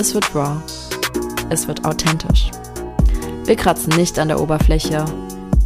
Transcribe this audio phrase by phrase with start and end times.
[0.00, 0.62] es wird raw,
[1.50, 2.50] es wird authentisch.
[3.44, 5.04] Wir kratzen nicht an der Oberfläche,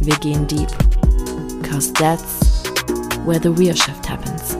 [0.01, 0.67] wir gehen deep.
[1.63, 2.63] Cause that's
[3.25, 4.57] where the real shift happens.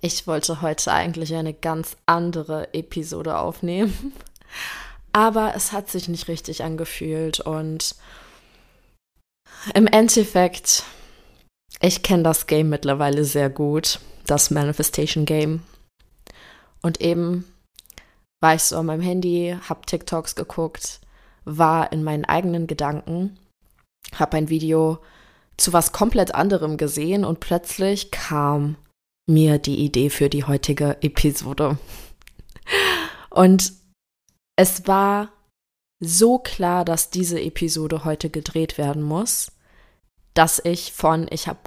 [0.00, 4.12] Ich wollte heute eigentlich eine ganz andere Episode aufnehmen,
[5.12, 7.94] aber es hat sich nicht richtig angefühlt und
[9.72, 10.82] im Endeffekt
[11.80, 15.62] ich kenne das Game mittlerweile sehr gut, das Manifestation Game.
[16.82, 17.44] Und eben
[18.40, 21.00] war ich so an meinem Handy, hab TikToks geguckt,
[21.44, 23.38] war in meinen eigenen Gedanken,
[24.14, 24.98] hab ein Video
[25.56, 28.76] zu was komplett anderem gesehen und plötzlich kam
[29.26, 31.78] mir die Idee für die heutige Episode.
[33.30, 33.72] Und
[34.56, 35.32] es war
[36.00, 39.52] so klar, dass diese Episode heute gedreht werden muss,
[40.34, 41.60] dass ich von, ich habe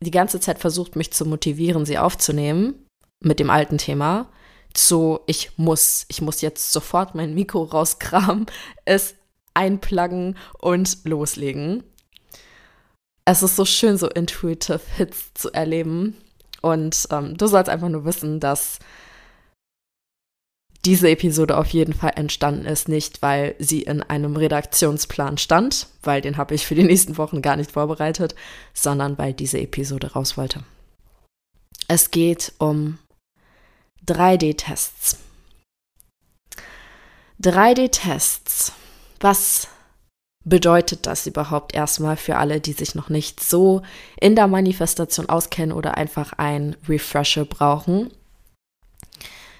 [0.00, 2.86] die ganze Zeit versucht, mich zu motivieren, sie aufzunehmen
[3.20, 4.28] mit dem alten Thema,
[4.74, 8.46] zu ich muss, ich muss jetzt sofort mein Mikro rauskramen,
[8.84, 9.14] es
[9.54, 11.82] einpluggen und loslegen.
[13.24, 16.16] Es ist so schön, so intuitive Hits zu erleben.
[16.62, 18.78] Und ähm, du sollst einfach nur wissen, dass
[20.84, 26.20] diese Episode auf jeden Fall entstanden ist, nicht weil sie in einem Redaktionsplan stand, weil
[26.20, 28.34] den habe ich für die nächsten Wochen gar nicht vorbereitet,
[28.74, 30.62] sondern weil diese Episode raus wollte.
[31.88, 32.98] Es geht um
[34.06, 35.18] 3D-Tests.
[37.42, 38.72] 3D-Tests.
[39.20, 39.68] Was
[40.44, 43.82] bedeutet das überhaupt erstmal für alle, die sich noch nicht so
[44.20, 48.10] in der Manifestation auskennen oder einfach ein Refresher brauchen?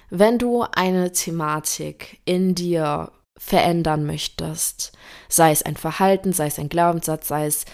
[0.09, 4.91] Wenn du eine Thematik in dir verändern möchtest,
[5.27, 7.65] sei es ein Verhalten, sei es ein Glaubenssatz, sei es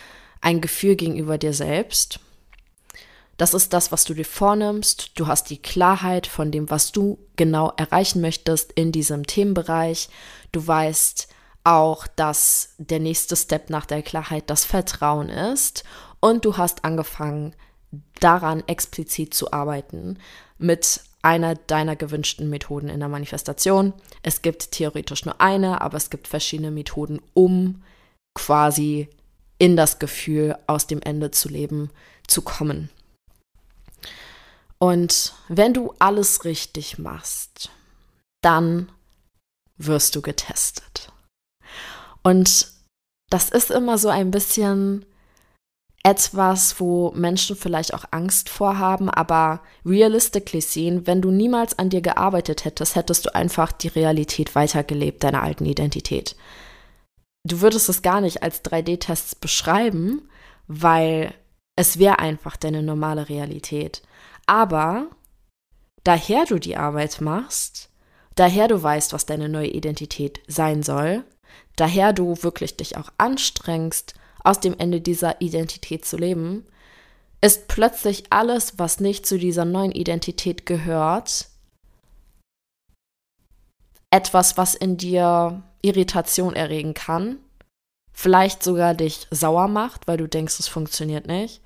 [0.42, 2.20] ein Gefühl gegenüber dir selbst,
[3.38, 5.12] das ist das, was du dir vornimmst.
[5.20, 10.10] Du hast die Klarheit von dem, was du genau erreichen möchtest in diesem Themenbereich.
[10.54, 11.28] Du weißt
[11.66, 15.84] auch, dass der nächste Step nach der Klarheit das Vertrauen ist.
[16.22, 17.56] Und du hast angefangen,
[18.20, 20.18] daran explizit zu arbeiten
[20.58, 23.94] mit einer deiner gewünschten Methoden in der Manifestation.
[24.22, 27.84] Es gibt theoretisch nur eine, aber es gibt verschiedene Methoden, um
[28.36, 29.10] quasi
[29.58, 31.90] in das Gefühl aus dem Ende zu leben,
[32.28, 32.90] zu kommen.
[34.78, 37.72] Und wenn du alles richtig machst,
[38.44, 38.92] dann
[39.78, 41.12] wirst du getestet.
[42.22, 42.68] Und
[43.32, 45.06] das ist immer so ein bisschen
[46.06, 52.02] etwas, wo Menschen vielleicht auch Angst vorhaben, aber realistically sehen, wenn du niemals an dir
[52.02, 56.36] gearbeitet hättest, hättest du einfach die Realität weitergelebt, deiner alten Identität.
[57.44, 60.30] Du würdest es gar nicht als 3D-Tests beschreiben,
[60.68, 61.34] weil
[61.76, 64.04] es wäre einfach deine normale Realität.
[64.46, 65.08] Aber
[66.04, 67.90] daher du die Arbeit machst,
[68.36, 71.24] daher du weißt, was deine neue Identität sein soll,
[71.76, 74.14] daher du wirklich dich auch anstrengst,
[74.46, 76.66] aus dem Ende dieser Identität zu leben,
[77.42, 81.48] ist plötzlich alles, was nicht zu dieser neuen Identität gehört,
[84.10, 87.38] etwas, was in dir Irritation erregen kann,
[88.14, 91.62] vielleicht sogar dich sauer macht, weil du denkst, es funktioniert nicht.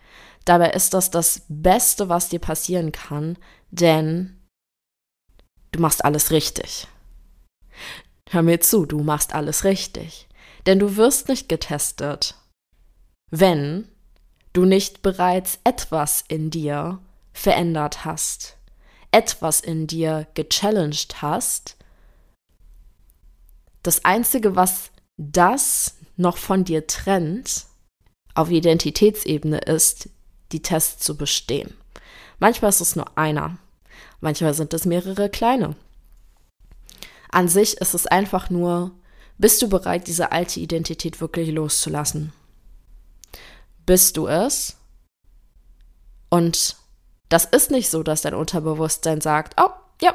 [0.46, 3.38] Dabei ist das das Beste, was dir passieren kann,
[3.69, 4.40] denn
[5.72, 6.88] du machst alles richtig.
[8.29, 10.28] Hör mir zu, du machst alles richtig.
[10.66, 12.35] Denn du wirst nicht getestet
[13.31, 13.88] wenn
[14.53, 17.00] du nicht bereits etwas in dir
[17.34, 18.57] verändert hast,
[19.12, 21.78] etwas in dir gechallenged hast.
[23.84, 27.66] Das Einzige, was das noch von dir trennt,
[28.35, 30.09] auf Identitätsebene ist,
[30.52, 31.73] die Tests zu bestehen.
[32.40, 33.58] Manchmal ist es nur einer,
[34.22, 35.75] manchmal sind es mehrere kleine.
[37.32, 38.91] An sich ist es einfach nur,
[39.37, 42.34] bist du bereit, diese alte Identität wirklich loszulassen?
[43.90, 44.76] Bist du es.
[46.30, 46.76] Und
[47.28, 50.14] das ist nicht so, dass dein Unterbewusstsein sagt, oh, ja,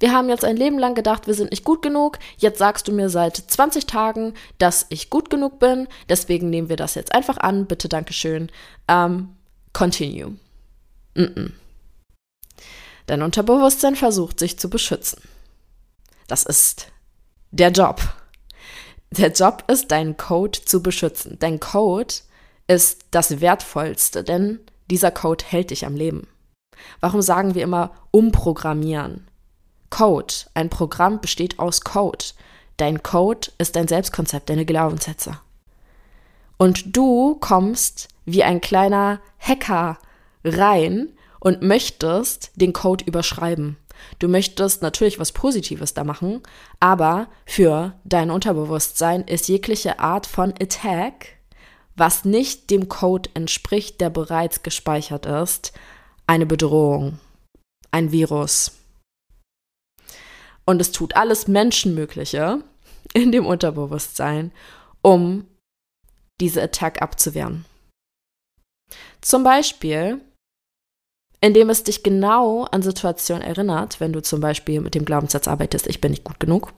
[0.00, 2.18] wir haben jetzt ein Leben lang gedacht, wir sind nicht gut genug.
[2.36, 5.88] Jetzt sagst du mir seit 20 Tagen, dass ich gut genug bin.
[6.10, 7.64] Deswegen nehmen wir das jetzt einfach an.
[7.64, 8.52] Bitte, Dankeschön.
[8.86, 9.34] Ähm,
[9.72, 10.36] continue.
[11.14, 11.52] Mm -mm.
[13.06, 15.22] Dein Unterbewusstsein versucht sich zu beschützen.
[16.26, 16.88] Das ist
[17.50, 18.02] der Job.
[19.10, 21.38] Der Job ist, deinen Code zu beschützen.
[21.40, 22.12] Dein Code
[22.66, 24.60] ist das Wertvollste, denn
[24.90, 26.28] dieser Code hält dich am Leben.
[27.00, 29.26] Warum sagen wir immer umprogrammieren?
[29.90, 30.34] Code.
[30.54, 32.24] Ein Programm besteht aus Code.
[32.76, 35.38] Dein Code ist dein Selbstkonzept, deine Glaubenssätze.
[36.58, 39.98] Und du kommst wie ein kleiner Hacker
[40.44, 41.08] rein
[41.40, 43.76] und möchtest den Code überschreiben.
[44.18, 46.42] Du möchtest natürlich was Positives da machen,
[46.80, 51.35] aber für dein Unterbewusstsein ist jegliche Art von Attack,
[51.96, 55.72] was nicht dem Code entspricht, der bereits gespeichert ist,
[56.26, 57.18] eine Bedrohung,
[57.90, 58.72] ein Virus.
[60.66, 62.62] Und es tut alles Menschenmögliche
[63.14, 64.52] in dem Unterbewusstsein,
[65.02, 65.46] um
[66.40, 67.64] diese Attack abzuwehren.
[69.20, 70.20] Zum Beispiel,
[71.40, 75.86] indem es dich genau an Situationen erinnert, wenn du zum Beispiel mit dem Glaubenssatz arbeitest,
[75.86, 76.72] ich bin nicht gut genug,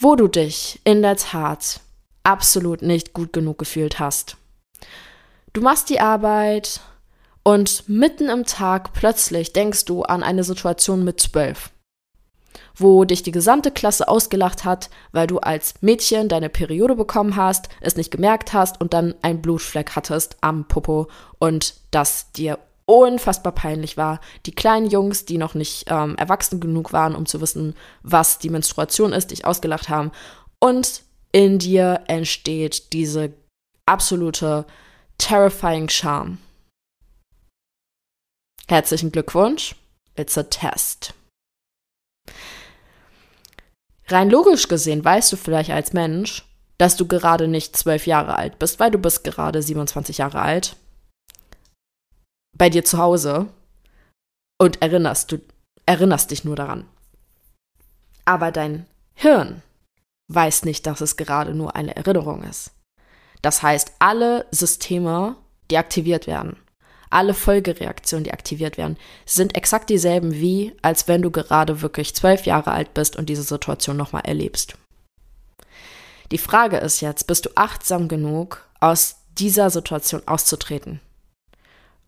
[0.00, 1.80] wo du dich in der Tat
[2.22, 4.36] absolut nicht gut genug gefühlt hast.
[5.52, 6.80] Du machst die Arbeit
[7.42, 11.70] und mitten im Tag plötzlich denkst du an eine Situation mit zwölf
[12.80, 17.68] wo dich die gesamte Klasse ausgelacht hat, weil du als Mädchen deine Periode bekommen hast,
[17.80, 21.08] es nicht gemerkt hast und dann einen Blutfleck hattest am Popo
[21.38, 24.20] und das dir unfassbar peinlich war.
[24.46, 28.50] Die kleinen Jungs, die noch nicht ähm, erwachsen genug waren, um zu wissen, was die
[28.50, 30.10] Menstruation ist, dich ausgelacht haben.
[30.58, 33.32] Und in dir entsteht diese
[33.86, 34.66] absolute
[35.18, 36.38] terrifying Charme.
[38.68, 39.74] Herzlichen Glückwunsch.
[40.16, 41.14] It's a test.
[44.08, 46.44] Rein logisch gesehen weißt du vielleicht als Mensch,
[46.78, 50.76] dass du gerade nicht zwölf Jahre alt bist, weil du bist gerade 27 Jahre alt.
[52.56, 53.48] Bei dir zu Hause
[54.58, 55.38] und erinnerst du
[55.86, 56.86] erinnerst dich nur daran.
[58.24, 59.62] Aber dein Hirn
[60.34, 62.70] weiß nicht, dass es gerade nur eine Erinnerung ist.
[63.42, 65.36] Das heißt, alle Systeme,
[65.70, 66.56] die aktiviert werden,
[67.10, 68.96] alle Folgereaktionen, die aktiviert werden,
[69.26, 73.42] sind exakt dieselben wie, als wenn du gerade wirklich zwölf Jahre alt bist und diese
[73.42, 74.76] Situation nochmal erlebst.
[76.30, 81.00] Die Frage ist jetzt, bist du achtsam genug, aus dieser Situation auszutreten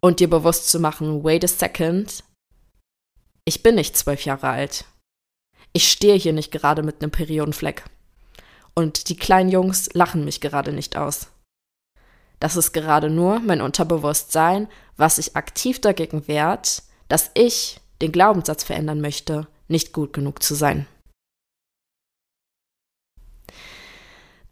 [0.01, 2.23] und dir bewusst zu machen, wait a second,
[3.45, 4.85] ich bin nicht zwölf Jahre alt.
[5.73, 7.85] Ich stehe hier nicht gerade mit einem Periodenfleck.
[8.75, 11.29] Und die kleinen Jungs lachen mich gerade nicht aus.
[12.41, 18.65] Das ist gerade nur mein Unterbewusstsein, was sich aktiv dagegen wehrt, dass ich den Glaubenssatz
[18.65, 20.87] verändern möchte, nicht gut genug zu sein.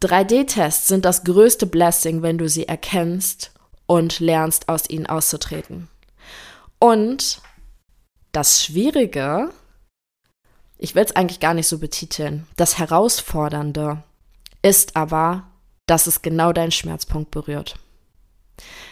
[0.01, 3.51] 3D-Tests sind das größte Blessing, wenn du sie erkennst
[3.85, 5.89] und lernst, aus ihnen auszutreten.
[6.79, 7.41] Und
[8.31, 9.51] das Schwierige,
[10.77, 14.01] ich will es eigentlich gar nicht so betiteln, das Herausfordernde
[14.61, 15.47] ist aber,
[15.87, 17.75] dass es genau deinen Schmerzpunkt berührt.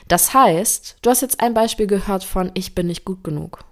[0.08, 3.64] Das heißt, du hast jetzt ein Beispiel gehört von Ich bin nicht gut genug.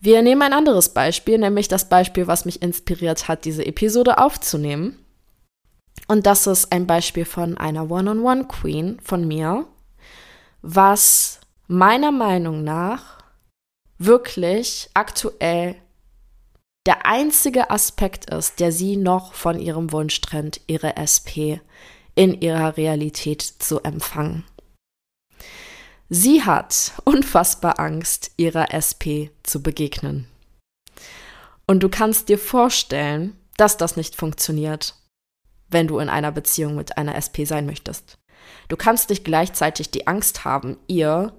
[0.00, 4.98] Wir nehmen ein anderes Beispiel, nämlich das Beispiel, was mich inspiriert hat, diese Episode aufzunehmen.
[6.08, 9.66] Und das ist ein Beispiel von einer One-on-One-Queen von mir,
[10.60, 13.22] was meiner Meinung nach
[13.98, 15.76] wirklich aktuell
[16.86, 21.60] der einzige Aspekt ist, der sie noch von ihrem Wunsch trennt, ihre SP
[22.14, 24.44] in ihrer Realität zu empfangen.
[26.08, 30.28] Sie hat unfassbar Angst, ihrer SP zu begegnen.
[31.66, 34.94] Und du kannst dir vorstellen, dass das nicht funktioniert,
[35.68, 38.18] wenn du in einer Beziehung mit einer SP sein möchtest.
[38.68, 41.32] Du kannst nicht gleichzeitig die Angst haben, ihr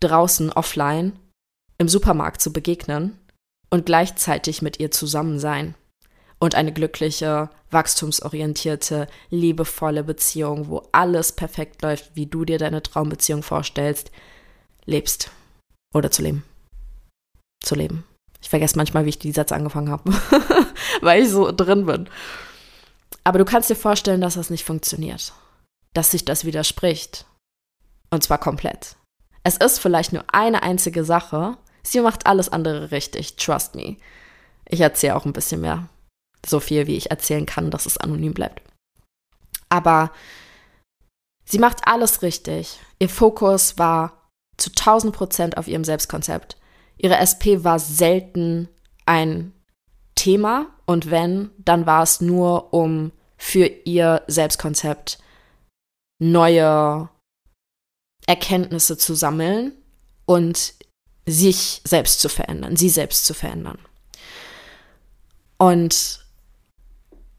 [0.00, 1.18] draußen offline
[1.78, 3.18] im Supermarkt zu begegnen
[3.70, 5.74] und gleichzeitig mit ihr zusammen sein
[6.40, 13.42] und eine glückliche, wachstumsorientierte, liebevolle Beziehung, wo alles perfekt läuft, wie du dir deine Traumbeziehung
[13.42, 14.10] vorstellst,
[14.86, 15.30] lebst
[15.94, 16.44] oder zu leben.
[17.62, 18.04] Zu leben.
[18.42, 20.12] Ich vergesse manchmal, wie ich die Sätze angefangen habe,
[21.02, 22.08] weil ich so drin bin.
[23.22, 25.34] Aber du kannst dir vorstellen, dass das nicht funktioniert,
[25.92, 27.26] dass sich das widerspricht.
[28.10, 28.96] Und zwar komplett.
[29.44, 33.96] Es ist vielleicht nur eine einzige Sache, Sie macht alles andere richtig, trust me.
[34.66, 35.88] Ich erzähle auch ein bisschen mehr.
[36.46, 38.62] So viel, wie ich erzählen kann, dass es anonym bleibt.
[39.68, 40.10] Aber
[41.44, 42.78] sie macht alles richtig.
[42.98, 46.56] Ihr Fokus war zu 1000 Prozent auf ihrem Selbstkonzept.
[46.96, 48.68] Ihre SP war selten
[49.06, 49.52] ein
[50.14, 55.18] Thema und wenn, dann war es nur, um für ihr Selbstkonzept
[56.18, 57.08] neue
[58.26, 59.72] Erkenntnisse zu sammeln
[60.26, 60.74] und
[61.30, 63.78] sich selbst zu verändern, sie selbst zu verändern.
[65.58, 66.24] Und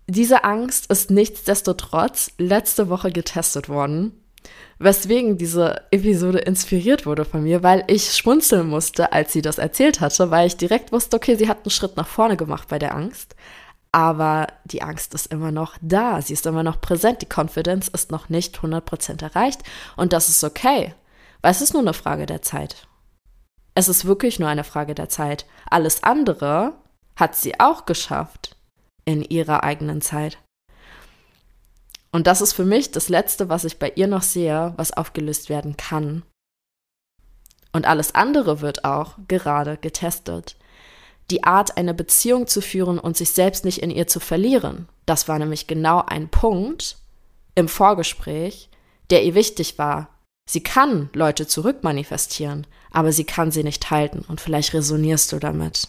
[0.07, 4.11] diese Angst ist nichtsdestotrotz letzte Woche getestet worden,
[4.77, 10.01] weswegen diese Episode inspiriert wurde von mir, weil ich schmunzeln musste, als sie das erzählt
[10.01, 12.95] hatte, weil ich direkt wusste, okay, sie hat einen Schritt nach vorne gemacht bei der
[12.95, 13.35] Angst,
[13.91, 18.11] aber die Angst ist immer noch da, sie ist immer noch präsent, die Confidence ist
[18.11, 19.61] noch nicht 100% erreicht
[19.95, 20.93] und das ist okay,
[21.41, 22.87] weil es ist nur eine Frage der Zeit.
[23.73, 25.45] Es ist wirklich nur eine Frage der Zeit.
[25.69, 26.73] Alles andere
[27.15, 28.55] hat sie auch geschafft
[29.05, 30.37] in ihrer eigenen Zeit.
[32.11, 35.49] Und das ist für mich das Letzte, was ich bei ihr noch sehe, was aufgelöst
[35.49, 36.23] werden kann.
[37.71, 40.57] Und alles andere wird auch gerade getestet.
[41.29, 45.29] Die Art, eine Beziehung zu führen und sich selbst nicht in ihr zu verlieren, das
[45.29, 46.97] war nämlich genau ein Punkt
[47.55, 48.69] im Vorgespräch,
[49.09, 50.09] der ihr wichtig war.
[50.49, 55.87] Sie kann Leute zurückmanifestieren, aber sie kann sie nicht halten und vielleicht resonierst du damit.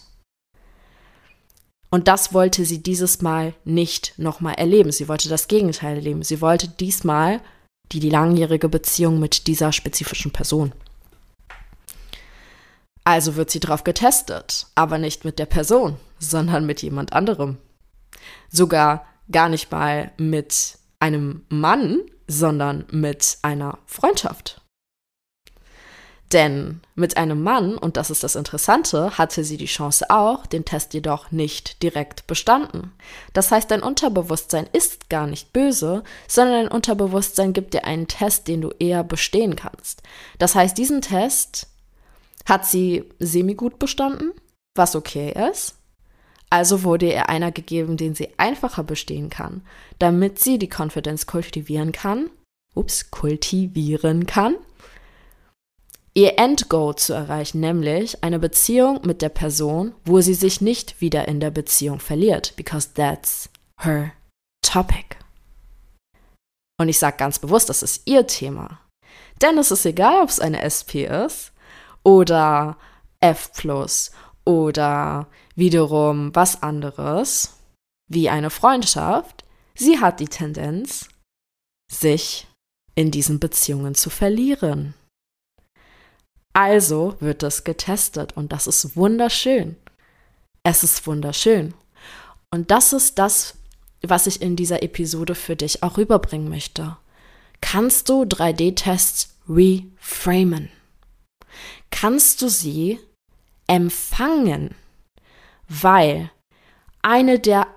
[1.89, 4.91] Und das wollte sie dieses Mal nicht nochmal erleben.
[4.91, 6.23] Sie wollte das Gegenteil erleben.
[6.23, 7.39] Sie wollte diesmal
[7.91, 10.73] die, die langjährige Beziehung mit dieser spezifischen Person.
[13.03, 17.57] Also wird sie drauf getestet, aber nicht mit der Person, sondern mit jemand anderem.
[18.49, 24.61] Sogar gar nicht mal mit einem Mann, sondern mit einer Freundschaft.
[26.31, 30.63] Denn mit einem Mann, und das ist das Interessante, hatte sie die Chance auch, den
[30.63, 32.93] Test jedoch nicht direkt bestanden.
[33.33, 38.47] Das heißt, dein Unterbewusstsein ist gar nicht böse, sondern dein Unterbewusstsein gibt dir einen Test,
[38.47, 40.03] den du eher bestehen kannst.
[40.39, 41.67] Das heißt, diesen Test
[42.45, 44.31] hat sie semi-gut bestanden,
[44.73, 45.75] was okay ist.
[46.53, 49.63] Also wurde ihr einer gegeben, den sie einfacher bestehen kann,
[49.97, 52.29] damit sie die Confidence kultivieren kann.
[52.75, 54.55] Ups, kultivieren kann
[56.13, 61.27] ihr Endgoal zu erreichen, nämlich eine Beziehung mit der Person, wo sie sich nicht wieder
[61.27, 63.49] in der Beziehung verliert, because that's
[63.81, 64.11] her
[64.61, 65.17] topic.
[66.79, 68.79] Und ich sage ganz bewusst, das ist ihr Thema.
[69.41, 71.51] Denn es ist egal, ob es eine SP ist
[72.03, 72.77] oder
[73.19, 73.49] F
[74.45, 77.57] oder wiederum was anderes,
[78.07, 79.43] wie eine Freundschaft.
[79.75, 81.09] Sie hat die Tendenz,
[81.91, 82.47] sich
[82.95, 84.93] in diesen Beziehungen zu verlieren.
[86.53, 89.75] Also wird das getestet und das ist wunderschön.
[90.63, 91.73] Es ist wunderschön.
[92.51, 93.55] Und das ist das,
[94.03, 96.97] was ich in dieser Episode für dich auch rüberbringen möchte.
[97.61, 100.69] Kannst du 3D-Tests reframen?
[101.89, 102.99] Kannst du sie
[103.67, 104.75] empfangen?
[105.67, 106.31] Weil
[107.01, 107.67] eine der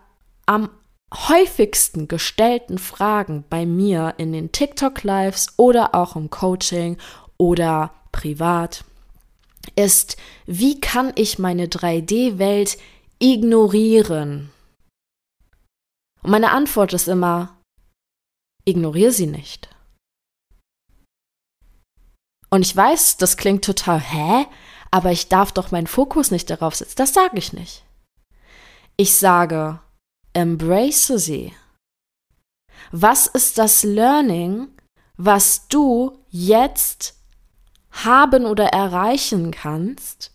[0.46, 0.70] am
[1.12, 6.98] häufigsten gestellten Fragen bei mir in den TikTok-Lives oder auch im Coaching
[7.38, 8.84] oder privat,
[9.74, 10.16] ist,
[10.46, 12.78] wie kann ich meine 3D-Welt
[13.18, 14.50] ignorieren?
[16.22, 17.56] Und meine Antwort ist immer,
[18.64, 19.68] ignoriere sie nicht.
[22.50, 24.46] Und ich weiß, das klingt total, hä?
[24.96, 26.94] Aber ich darf doch meinen Fokus nicht darauf setzen.
[26.96, 27.84] Das sage ich nicht.
[28.96, 29.78] Ich sage,
[30.32, 31.52] embrace sie.
[32.92, 34.68] Was ist das Learning,
[35.18, 37.16] was du jetzt
[37.90, 40.30] haben oder erreichen kannst,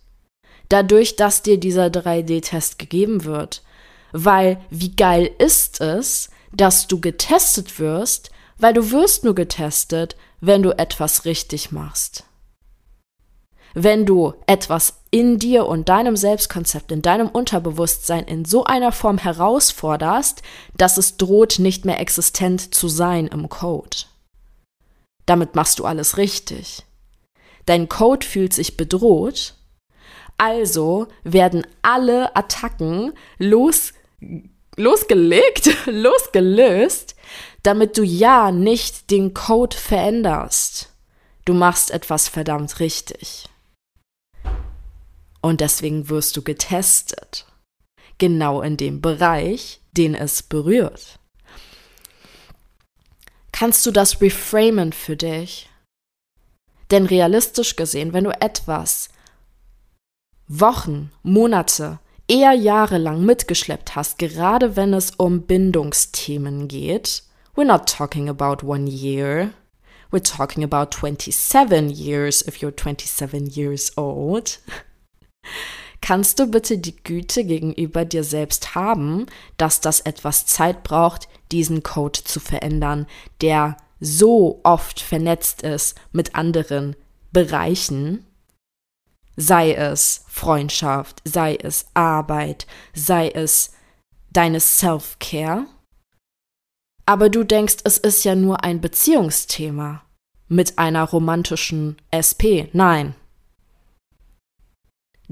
[0.68, 3.64] dadurch, dass dir dieser 3D-Test gegeben wird.
[4.12, 10.62] Weil wie geil ist es, dass du getestet wirst, weil du wirst nur getestet, wenn
[10.62, 12.26] du etwas richtig machst.
[13.74, 19.18] Wenn du etwas in dir und deinem Selbstkonzept, in deinem Unterbewusstsein in so einer Form
[19.18, 20.42] herausforderst,
[20.76, 23.96] dass es droht, nicht mehr existent zu sein im Code.
[25.26, 26.84] Damit machst du alles richtig.
[27.66, 29.54] Dein Code fühlt sich bedroht.
[30.36, 33.92] Also werden alle Attacken los,
[34.76, 37.14] losgelegt, losgelöst,
[37.62, 40.90] damit du ja nicht den Code veränderst.
[41.44, 43.48] Du machst etwas verdammt richtig.
[45.42, 47.46] Und deswegen wirst du getestet.
[48.18, 51.18] Genau in dem Bereich, den es berührt.
[53.50, 55.68] Kannst du das reframen für dich?
[56.90, 59.10] Denn realistisch gesehen, wenn du etwas
[60.48, 67.24] Wochen, Monate, eher jahrelang mitgeschleppt hast, gerade wenn es um Bindungsthemen geht,
[67.56, 69.52] we're not talking about one year.
[70.10, 74.58] We're talking about 27 years if you're 27 years old.
[76.02, 81.84] Kannst du bitte die Güte gegenüber dir selbst haben, dass das etwas Zeit braucht, diesen
[81.84, 83.06] Code zu verändern,
[83.40, 86.96] der so oft vernetzt ist mit anderen
[87.30, 88.26] Bereichen,
[89.36, 93.72] sei es Freundschaft, sei es Arbeit, sei es
[94.32, 95.66] deine Self-Care.
[97.06, 100.02] Aber du denkst, es ist ja nur ein Beziehungsthema
[100.48, 102.68] mit einer romantischen SP.
[102.72, 103.14] Nein.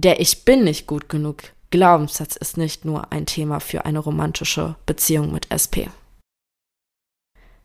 [0.03, 4.77] Der Ich bin nicht gut genug Glaubenssatz ist nicht nur ein Thema für eine romantische
[4.87, 5.93] Beziehung mit SP.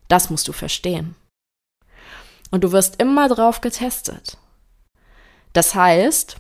[0.09, 1.15] Das musst du verstehen.
[2.51, 4.37] Und du wirst immer drauf getestet.
[5.53, 6.35] Das heißt,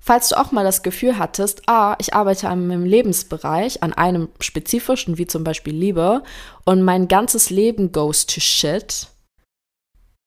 [0.00, 4.30] falls du auch mal das Gefühl hattest, ah, ich arbeite an meinem Lebensbereich, an einem
[4.40, 6.22] spezifischen, wie zum Beispiel Liebe,
[6.64, 9.08] und mein ganzes Leben goes to shit,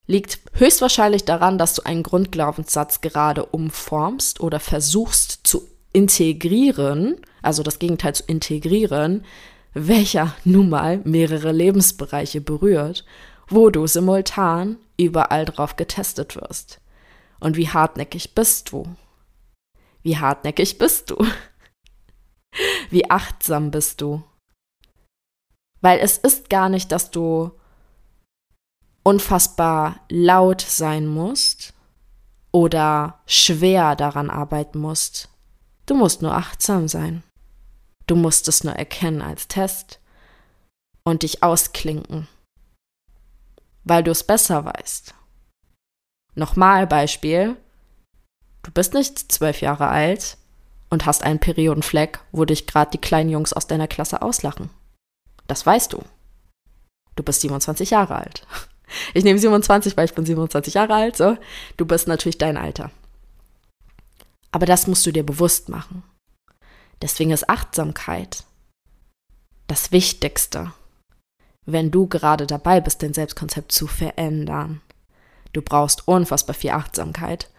[0.10, 7.78] liegt höchstwahrscheinlich daran, dass du einen Grundglaubenssatz gerade umformst oder versuchst zu integrieren, also das
[7.78, 9.24] Gegenteil zu integrieren,
[9.76, 13.06] welcher nun mal mehrere Lebensbereiche berührt,
[13.50, 16.82] wo du simultan überall drauf getestet wirst.
[17.40, 18.88] Und wie hartnäckig bist du?
[20.02, 21.24] Wie hartnäckig bist du?
[22.90, 24.24] Wie achtsam bist du?
[25.82, 27.52] Weil es ist gar nicht, dass du
[29.04, 31.74] unfassbar laut sein musst
[32.52, 35.30] oder schwer daran arbeiten musst.
[35.86, 37.24] Du musst nur achtsam sein.
[38.08, 40.00] Du musst es nur erkennen als Test
[41.04, 42.28] und dich ausklinken,
[43.84, 45.14] weil du es besser weißt.
[46.36, 47.56] Nochmal Beispiel.
[48.64, 50.38] Du bist nicht zwölf Jahre alt
[50.90, 54.70] und hast einen Periodenfleck, wo dich gerade die kleinen Jungs aus deiner Klasse auslachen.
[55.48, 56.04] Das weißt du.
[57.16, 58.46] Du bist 27 Jahre alt.
[59.14, 61.18] Ich nehme 27, weil ich bin 27 Jahre alt.
[61.18, 61.38] So.
[61.78, 62.92] Du bist natürlich dein Alter.
[64.52, 66.04] Aber das musst du dir bewusst machen.
[67.02, 68.44] Deswegen ist Achtsamkeit
[69.68, 70.74] das Wichtigste,
[71.66, 74.82] wenn du gerade dabei bist, dein Selbstkonzept zu verändern.
[75.54, 77.50] Du brauchst unfassbar viel Achtsamkeit,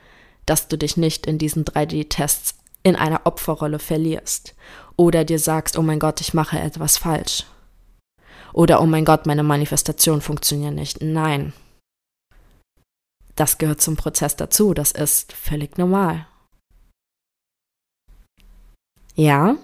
[0.44, 4.54] dass du dich nicht in diesen 3D-Tests in einer Opferrolle verlierst
[4.96, 7.44] oder dir sagst, oh mein Gott, ich mache etwas falsch.
[8.52, 11.00] Oder oh mein Gott, meine Manifestation funktioniert nicht.
[11.00, 11.52] Nein.
[13.36, 16.26] Das gehört zum Prozess dazu, das ist völlig normal.
[19.14, 19.56] Ja.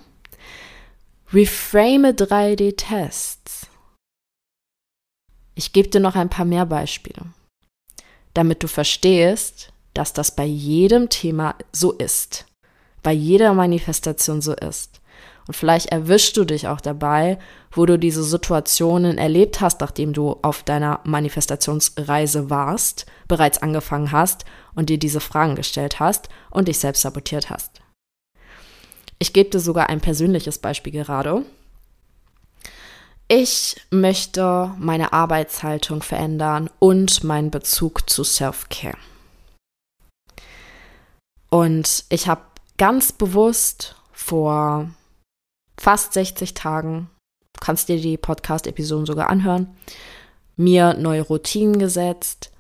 [1.32, 3.66] Reframe 3D-Tests.
[5.54, 7.22] Ich gebe dir noch ein paar mehr Beispiele,
[8.34, 12.46] damit du verstehst, dass das bei jedem Thema so ist,
[13.02, 15.00] bei jeder Manifestation so ist.
[15.46, 17.38] Und vielleicht erwischst du dich auch dabei,
[17.70, 24.44] wo du diese Situationen erlebt hast, nachdem du auf deiner Manifestationsreise warst, bereits angefangen hast
[24.74, 27.80] und dir diese Fragen gestellt hast und dich selbst sabotiert hast.
[29.18, 31.44] Ich gebe dir sogar ein persönliches Beispiel gerade.
[33.28, 38.98] Ich möchte meine Arbeitshaltung verändern und meinen Bezug zu Self-Care.
[41.50, 42.42] Und ich habe
[42.76, 44.90] ganz bewusst vor
[45.78, 47.10] fast 60 Tagen,
[47.60, 49.76] kannst dir die Podcast-Episoden sogar anhören,
[50.56, 52.50] mir neue Routinen gesetzt.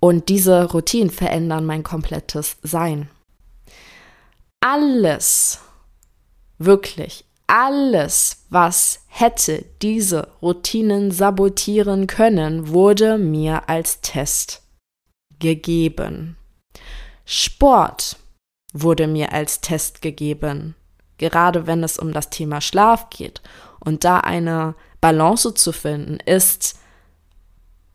[0.00, 3.08] Und diese Routinen verändern mein komplettes Sein
[4.66, 5.60] alles,
[6.58, 14.62] wirklich alles, was hätte diese Routinen sabotieren können, wurde mir als Test
[15.38, 16.36] gegeben.
[17.24, 18.16] Sport
[18.72, 20.74] wurde mir als Test gegeben,
[21.18, 23.42] gerade wenn es um das Thema Schlaf geht.
[23.80, 26.78] Und da eine Balance zu finden, ist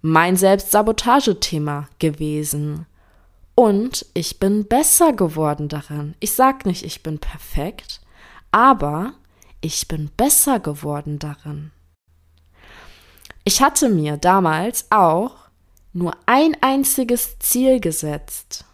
[0.01, 2.86] mein Selbstsabotagethema gewesen.
[3.55, 6.15] Und ich bin besser geworden darin.
[6.19, 8.01] Ich sag nicht, ich bin perfekt,
[8.51, 9.13] aber
[9.62, 11.71] ich bin besser geworden darin.
[13.43, 15.36] Ich hatte mir damals auch
[15.93, 18.65] nur ein einziges Ziel gesetzt.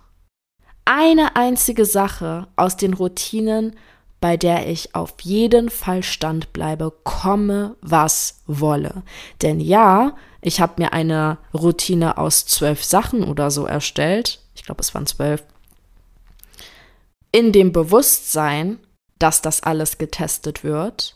[0.86, 3.76] Eine einzige Sache aus den Routinen,
[4.20, 9.04] bei der ich auf jeden Fall standbleibe, komme, was wolle.
[9.42, 14.82] Denn ja, ich habe mir eine Routine aus zwölf Sachen oder so erstellt, ich glaube
[14.82, 15.44] es waren zwölf,
[17.32, 18.80] in dem Bewusstsein,
[19.20, 21.16] dass das alles getestet wird,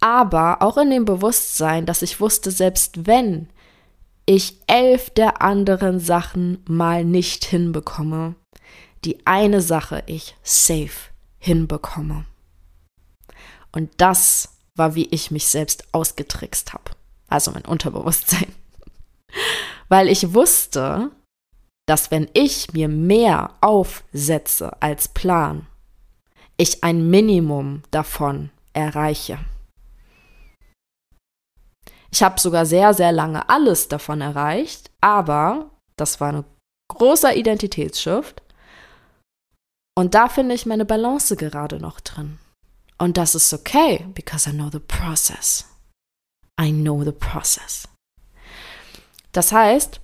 [0.00, 3.48] aber auch in dem Bewusstsein, dass ich wusste, selbst wenn
[4.26, 8.34] ich elf der anderen Sachen mal nicht hinbekomme,
[9.04, 11.13] die eine Sache ich safe
[11.44, 12.24] hinbekomme.
[13.70, 16.92] Und das war, wie ich mich selbst ausgetrickst habe.
[17.28, 18.52] Also mein Unterbewusstsein.
[19.88, 21.10] Weil ich wusste,
[21.86, 25.66] dass wenn ich mir mehr aufsetze als Plan,
[26.56, 29.38] ich ein Minimum davon erreiche.
[32.10, 36.44] Ich habe sogar sehr, sehr lange alles davon erreicht, aber das war ein
[36.88, 38.43] großer Identitätsshift,
[39.96, 42.38] Und da finde ich meine Balance gerade noch drin.
[42.98, 45.66] Und das ist okay, because I know the process.
[46.60, 47.88] I know the process.
[49.32, 50.00] Das heißt,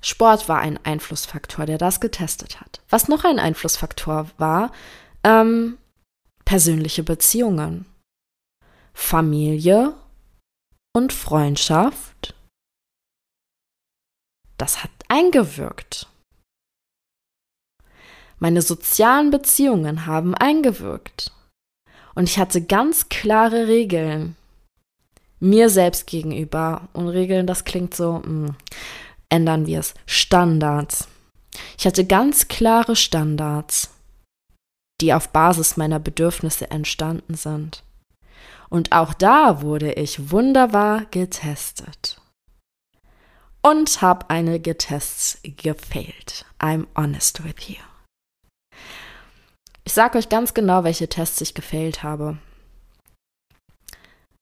[0.00, 2.80] Sport war ein Einflussfaktor, der das getestet hat.
[2.88, 4.72] Was noch ein Einflussfaktor war,
[5.24, 5.78] ähm,
[6.44, 7.84] persönliche Beziehungen,
[8.94, 9.94] Familie
[10.94, 12.34] und Freundschaft.
[14.56, 16.08] Das hat eingewirkt.
[18.38, 21.32] Meine sozialen Beziehungen haben eingewirkt.
[22.14, 24.36] Und ich hatte ganz klare Regeln.
[25.40, 26.88] Mir selbst gegenüber.
[26.92, 28.56] Und Regeln, das klingt so, mh, hm,
[29.28, 29.94] ändern wir es.
[30.06, 31.08] Standards.
[31.78, 33.90] Ich hatte ganz klare Standards,
[35.00, 37.82] die auf Basis meiner Bedürfnisse entstanden sind.
[38.68, 42.20] Und auch da wurde ich wunderbar getestet.
[43.62, 46.44] Und habe einige Tests gefailt.
[46.60, 47.76] I'm honest with you.
[49.88, 52.36] Ich sage euch ganz genau, welche Tests ich gefailt habe.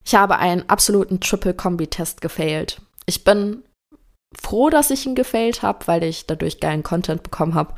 [0.05, 2.83] Ich habe einen absoluten Triple-Kombi-Test gefailt.
[3.07, 3.63] Ich bin
[4.37, 7.77] froh, dass ich ihn gefailt habe, weil ich dadurch geilen Content bekommen habe.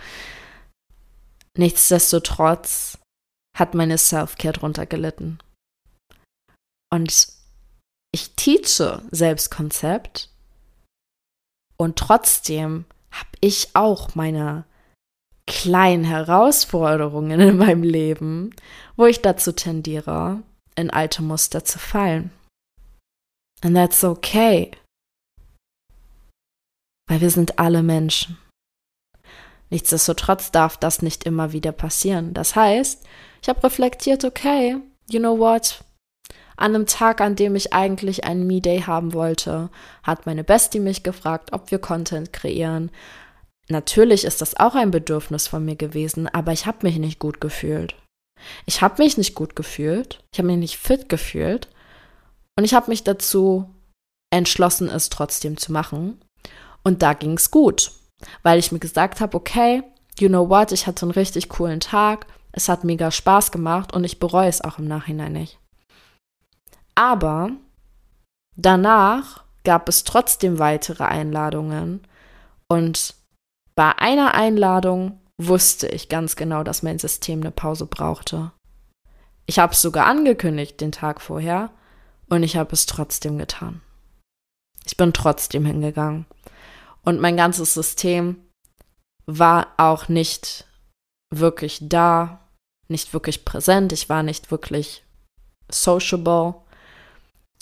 [1.58, 2.96] Nichtsdestotrotz
[3.54, 5.38] hat meine Self-Care drunter gelitten.
[6.90, 7.28] Und
[8.12, 10.30] ich teache Selbstkonzept
[11.76, 14.64] und trotzdem habe ich auch meine
[15.48, 18.54] kleinen Herausforderungen in meinem Leben,
[18.96, 20.42] wo ich dazu tendiere,
[20.76, 22.30] in alte Muster zu fallen.
[23.62, 24.70] And that's okay.
[27.08, 28.38] Weil wir sind alle Menschen.
[29.70, 32.34] Nichtsdestotrotz darf das nicht immer wieder passieren.
[32.34, 33.04] Das heißt,
[33.42, 34.76] ich habe reflektiert, okay,
[35.10, 35.82] you know what?
[36.56, 39.70] An einem Tag, an dem ich eigentlich einen Me-Day haben wollte,
[40.02, 42.90] hat meine Bestie mich gefragt, ob wir Content kreieren.
[43.68, 47.40] Natürlich ist das auch ein Bedürfnis von mir gewesen, aber ich habe mich nicht gut
[47.40, 47.94] gefühlt.
[48.66, 51.68] Ich habe mich nicht gut gefühlt, ich habe mich nicht fit gefühlt
[52.56, 53.74] und ich habe mich dazu
[54.30, 56.20] entschlossen, es trotzdem zu machen.
[56.82, 57.92] Und da ging es gut,
[58.42, 59.82] weil ich mir gesagt habe, okay,
[60.18, 64.04] you know what, ich hatte einen richtig coolen Tag, es hat mega Spaß gemacht und
[64.04, 65.58] ich bereue es auch im Nachhinein nicht.
[66.94, 67.50] Aber
[68.56, 72.00] danach gab es trotzdem weitere Einladungen
[72.68, 73.14] und
[73.78, 78.50] bei einer Einladung wusste ich ganz genau, dass mein System eine Pause brauchte.
[79.46, 81.70] Ich habe es sogar angekündigt den Tag vorher
[82.28, 83.80] und ich habe es trotzdem getan.
[84.84, 86.26] Ich bin trotzdem hingegangen.
[87.04, 88.42] Und mein ganzes System
[89.26, 90.66] war auch nicht
[91.32, 92.40] wirklich da,
[92.88, 95.04] nicht wirklich präsent, ich war nicht wirklich
[95.70, 96.56] sociable.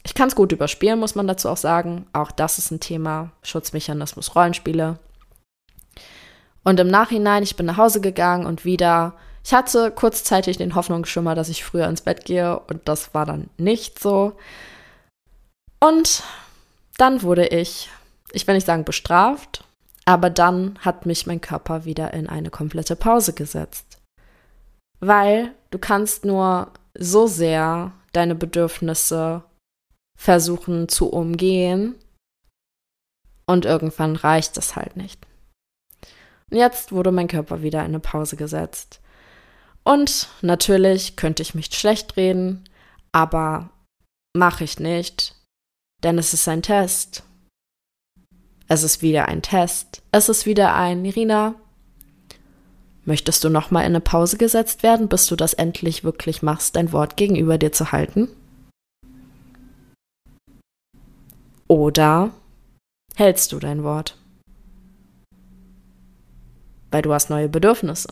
[0.03, 2.07] Ich kann es gut überspielen, muss man dazu auch sagen.
[2.15, 3.33] Auch das ist ein Thema.
[3.43, 4.99] Schutzmechanismus, Rollenspiele.
[6.67, 11.37] Und im Nachhinein, ich bin nach Hause gegangen und wieder, ich hatte kurzzeitig den Hoffnungsschimmer,
[11.37, 14.37] dass ich früher ins Bett gehe und das war dann nicht so.
[15.79, 16.25] Und
[16.99, 17.89] dann wurde ich,
[18.33, 19.63] ich will nicht sagen bestraft,
[20.07, 24.01] aber dann hat mich mein Körper wieder in eine komplette Pause gesetzt.
[24.99, 29.45] Weil du kannst nur so sehr deine Bedürfnisse
[30.19, 31.95] versuchen zu umgehen
[33.47, 35.25] und irgendwann reicht es halt nicht.
[36.51, 39.01] Jetzt wurde mein Körper wieder in eine Pause gesetzt.
[39.83, 42.69] Und natürlich könnte ich mich schlecht reden,
[43.13, 43.71] aber
[44.37, 45.35] mache ich nicht,
[46.03, 47.23] denn es ist ein Test.
[48.69, 50.03] Es ist wieder ein Test.
[50.11, 51.55] Es ist wieder ein Irina.
[53.05, 56.75] Möchtest du noch mal in eine Pause gesetzt werden, bis du das endlich wirklich machst,
[56.75, 58.29] dein Wort gegenüber dir zu halten?
[61.69, 62.33] Oder
[63.15, 64.17] hältst du dein Wort?
[66.97, 68.09] Weil du hast neue Bedürfnisse.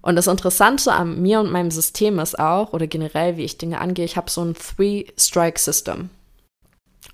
[0.00, 3.80] Und das Interessante an mir und meinem System ist auch, oder generell, wie ich Dinge
[3.80, 6.10] angehe, ich habe so ein Three-Strike-System.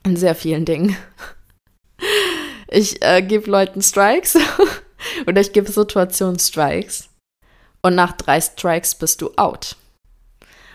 [0.04, 0.96] In sehr vielen Dingen.
[2.66, 4.36] Ich äh, gebe Leuten Strikes
[5.28, 7.08] oder ich gebe Situationen Strikes.
[7.82, 9.76] Und nach drei Strikes bist du out.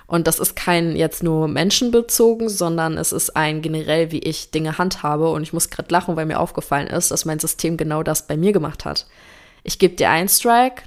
[0.07, 4.77] Und das ist kein jetzt nur menschenbezogen, sondern es ist ein generell, wie ich Dinge
[4.77, 5.29] handhabe.
[5.29, 8.37] Und ich muss gerade lachen, weil mir aufgefallen ist, dass mein System genau das bei
[8.37, 9.05] mir gemacht hat
[9.63, 10.83] ich gebe dir einen Strike,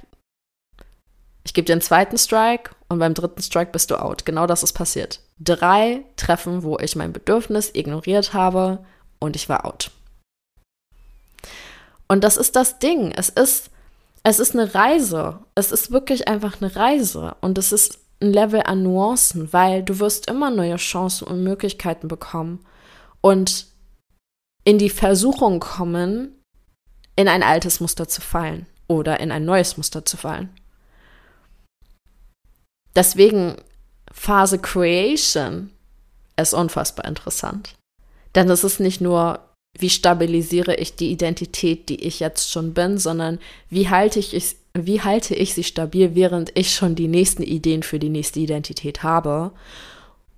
[1.43, 4.25] ich gebe dir einen zweiten Strike und beim dritten Strike bist du out.
[4.25, 5.19] Genau das ist passiert.
[5.39, 8.85] Drei Treffen, wo ich mein Bedürfnis ignoriert habe
[9.19, 9.91] und ich war out.
[12.07, 13.11] Und das ist das Ding.
[13.11, 13.71] Es ist,
[14.23, 15.39] es ist eine Reise.
[15.55, 17.35] Es ist wirklich einfach eine Reise.
[17.41, 22.07] Und es ist ein Level an Nuancen, weil du wirst immer neue Chancen und Möglichkeiten
[22.07, 22.65] bekommen
[23.21, 23.67] und
[24.63, 26.42] in die Versuchung kommen,
[27.15, 30.49] in ein altes Muster zu fallen oder in ein neues Muster zu fallen.
[32.95, 33.55] deswegen
[34.11, 35.71] Phase Creation
[36.39, 37.75] ist unfassbar interessant.
[38.35, 39.39] Denn es ist nicht nur,
[39.77, 45.01] wie stabilisiere ich die Identität, die ich jetzt schon bin, sondern wie halte ich, wie
[45.01, 49.51] halte ich sie stabil, während ich schon die nächsten Ideen für die nächste Identität habe,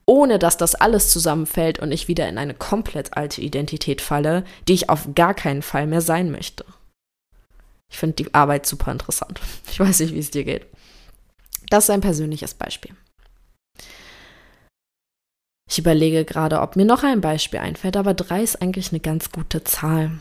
[0.05, 4.73] ohne dass das alles zusammenfällt und ich wieder in eine komplett alte Identität falle, die
[4.73, 6.65] ich auf gar keinen Fall mehr sein möchte.
[7.91, 9.39] Ich finde die Arbeit super interessant.
[9.71, 10.67] Ich weiß nicht, wie es dir geht.
[11.69, 12.95] Das ist ein persönliches Beispiel.
[15.67, 19.31] Ich überlege gerade, ob mir noch ein Beispiel einfällt, aber drei ist eigentlich eine ganz
[19.31, 20.19] gute Zahl.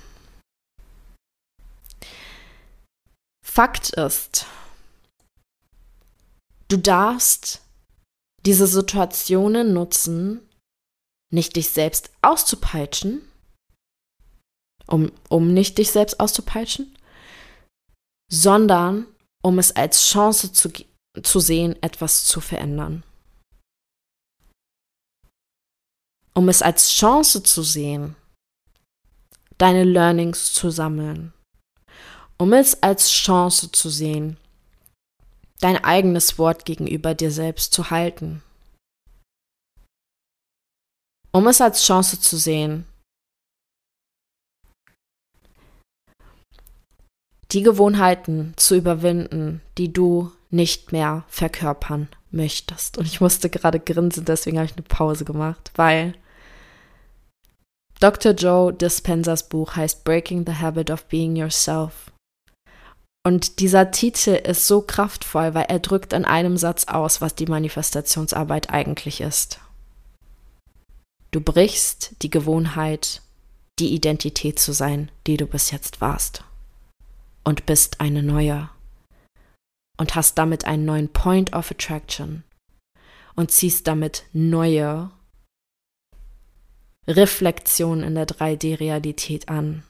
[3.45, 4.47] Fakt ist,
[6.69, 7.64] du darfst
[8.47, 10.41] diese Situationen nutzen,
[11.33, 13.23] nicht dich selbst auszupeitschen,
[14.87, 16.97] um, um nicht dich selbst auszupeitschen,
[18.31, 19.07] sondern
[19.43, 20.71] um es als Chance zu,
[21.23, 23.03] zu sehen, etwas zu verändern.
[26.35, 28.17] um es als Chance zu sehen,
[29.57, 31.33] deine Learnings zu sammeln,
[32.39, 34.37] um es als Chance zu sehen,
[35.65, 38.43] dein eigenes Wort gegenüber dir selbst zu halten,
[41.33, 42.87] um es als Chance zu sehen,
[47.51, 52.99] die Gewohnheiten zu überwinden, die du nicht mehr verkörpern möchtest.
[52.99, 56.15] Und ich musste gerade grinsen, deswegen habe ich eine Pause gemacht, weil
[58.01, 58.33] Dr.
[58.33, 62.13] Joe Dispensers Buch heißt Breaking the Habit of Being Yourself.
[63.27, 67.47] Und dieser Titel ist so kraftvoll, weil er drückt in einem Satz aus, was die
[67.47, 69.61] Manifestationsarbeit eigentlich ist.
[71.31, 73.23] Du brichst die Gewohnheit,
[73.79, 76.45] die Identität zu sein, die du bis jetzt warst.
[77.45, 78.69] Und bist eine neue.
[79.99, 82.45] Und hast damit einen neuen Point of Attraction.
[83.35, 85.11] Und ziehst damit neue
[87.09, 89.83] Reflexion in der 3D-Realität an.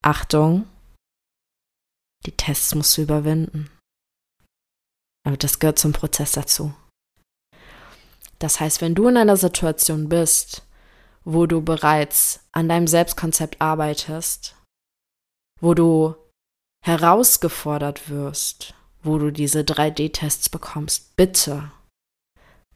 [0.00, 0.66] Achtung,
[2.26, 3.70] die Tests musst du überwinden.
[5.24, 6.74] Aber das gehört zum Prozess dazu.
[8.38, 10.62] Das heißt, wenn du in einer Situation bist,
[11.24, 14.56] wo du bereits an deinem Selbstkonzept arbeitest,
[15.60, 16.16] wo du
[16.84, 21.70] herausgefordert wirst, wo du diese 3D-Tests bekommst, bitte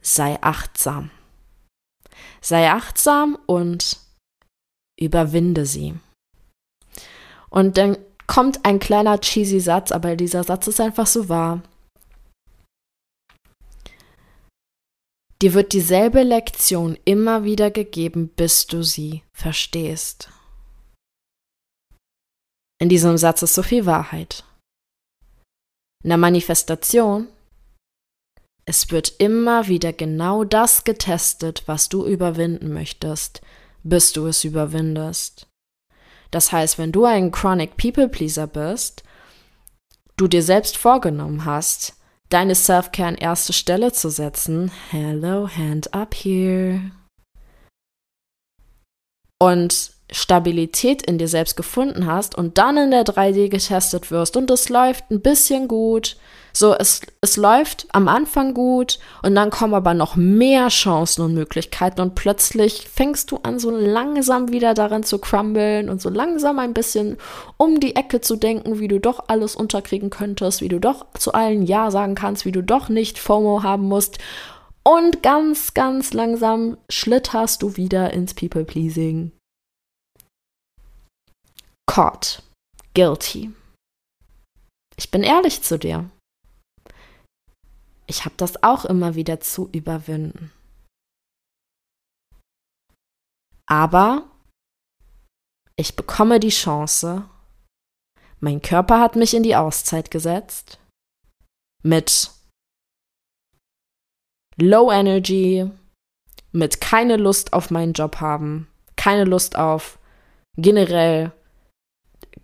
[0.01, 1.11] sei achtsam.
[2.41, 3.99] Sei achtsam und
[4.99, 5.95] überwinde sie.
[7.51, 11.63] Und dann kommt ein kleiner cheesy Satz, aber dieser Satz ist einfach so wahr.
[15.43, 20.31] Dir wird dieselbe Lektion immer wieder gegeben, bis du sie verstehst.
[22.81, 24.45] In diesem Satz ist so viel Wahrheit.
[26.03, 27.29] In der Manifestation
[28.69, 33.41] es wird immer wieder genau das getestet, was du überwinden möchtest,
[33.85, 35.47] bis du es überwindest.
[36.31, 39.03] Das heißt, wenn du ein Chronic People Pleaser bist,
[40.17, 41.95] du dir selbst vorgenommen hast,
[42.29, 46.81] deine Self-Care an erste Stelle zu setzen, hello, hand up here.
[49.39, 54.51] Und Stabilität in dir selbst gefunden hast und dann in der 3D getestet wirst und
[54.51, 56.17] es läuft ein bisschen gut,
[56.57, 61.35] so, es, es läuft am Anfang gut und dann kommen aber noch mehr Chancen und
[61.35, 66.59] Möglichkeiten und plötzlich fängst du an, so langsam wieder daran zu crumblen und so langsam
[66.59, 67.19] ein bisschen
[67.59, 71.35] um die Ecke zu denken, wie du doch alles unterkriegen könntest, wie du doch zu
[71.35, 74.17] allen Ja sagen kannst, wie du doch nicht FOMO haben musst.
[74.83, 79.31] Und ganz, ganz langsam schlitterst du wieder ins People-Pleasing.
[81.87, 82.43] Caught.
[82.95, 83.51] Guilty.
[84.97, 86.09] Ich bin ehrlich zu dir
[88.07, 90.53] ich habe das auch immer wieder zu überwinden.
[93.69, 94.31] Aber
[95.77, 97.29] ich bekomme die Chance,
[98.41, 100.79] mein Körper hat mich in die Auszeit gesetzt,
[101.83, 102.31] mit
[104.57, 105.71] Low Energy,
[106.53, 109.99] mit keine Lust auf meinen Job haben, keine Lust auf
[110.57, 111.33] generell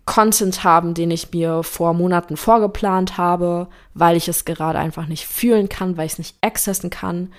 [0.05, 5.25] Content haben, den ich mir vor Monaten vorgeplant habe, weil ich es gerade einfach nicht
[5.25, 7.31] fühlen kann, weil ich es nicht accessen kann.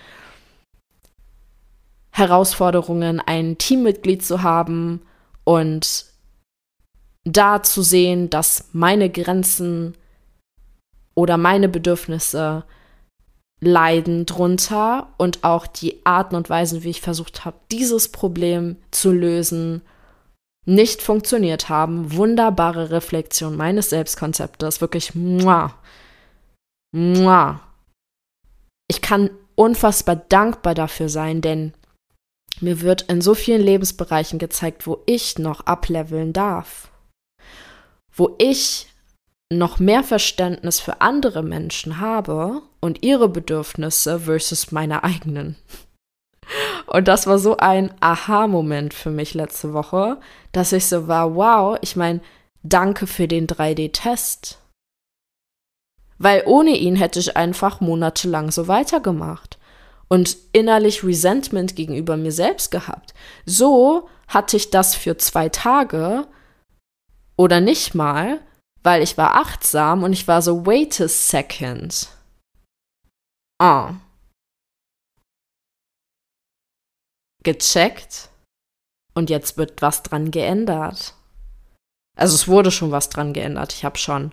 [2.10, 5.02] Herausforderungen, ein Teammitglied zu haben
[5.42, 6.06] und
[7.24, 9.94] da zu sehen, dass meine Grenzen
[11.14, 12.64] oder meine Bedürfnisse
[13.60, 19.10] leiden drunter und auch die Arten und Weisen, wie ich versucht habe, dieses Problem zu
[19.10, 19.82] lösen,
[20.64, 22.14] nicht funktioniert haben.
[22.14, 24.80] Wunderbare Reflexion meines Selbstkonzeptes.
[24.80, 25.74] Wirklich, muah,
[26.92, 27.60] muah.
[28.88, 31.74] ich kann unfassbar dankbar dafür sein, denn
[32.60, 36.88] mir wird in so vielen Lebensbereichen gezeigt, wo ich noch ableveln darf,
[38.12, 38.88] wo ich
[39.52, 45.56] noch mehr Verständnis für andere Menschen habe und ihre Bedürfnisse versus meine eigenen.
[46.86, 50.18] Und das war so ein Aha-Moment für mich letzte Woche,
[50.52, 52.20] dass ich so war, wow, ich meine,
[52.62, 54.58] danke für den 3D-Test.
[56.18, 59.58] Weil ohne ihn hätte ich einfach monatelang so weitergemacht
[60.08, 63.14] und innerlich Resentment gegenüber mir selbst gehabt.
[63.46, 66.26] So hatte ich das für zwei Tage
[67.36, 68.40] oder nicht mal,
[68.82, 72.08] weil ich war achtsam und ich war so, wait a second.
[73.58, 73.94] Ah.
[77.44, 78.28] Gecheckt
[79.14, 81.14] und jetzt wird was dran geändert.
[82.16, 83.72] Also es wurde schon was dran geändert.
[83.72, 84.32] Ich habe schon